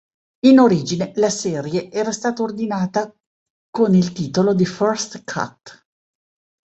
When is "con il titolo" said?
3.69-4.55